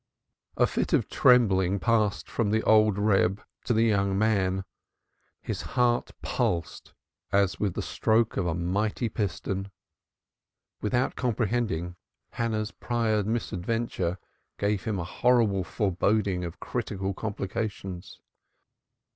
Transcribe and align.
The 0.55 0.65
fit 0.65 0.93
of 0.93 1.09
trembling 1.09 1.77
passed 1.77 2.27
from 2.27 2.49
the 2.49 2.63
old 2.63 2.97
Reb 2.97 3.39
to 3.65 3.71
the 3.75 3.83
young 3.83 4.17
man. 4.17 4.65
His 5.43 5.61
heart 5.77 6.09
pulsed 6.23 6.95
as 7.31 7.59
with 7.59 7.75
the 7.75 7.83
stroke 7.83 8.35
of 8.35 8.47
a 8.47 8.55
mighty 8.55 9.09
piston. 9.09 9.69
Without 10.81 11.15
comprehending, 11.15 11.97
Hannah's 12.31 12.71
prior 12.71 13.21
misadventure 13.23 14.17
gave 14.57 14.85
him 14.85 14.97
a 14.97 15.03
horrible 15.03 15.63
foreboding 15.63 16.43
of 16.45 16.59
critical 16.59 17.13
complications. 17.13 18.19